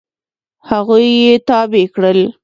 [0.69, 2.19] هغوی یې تابع کړل.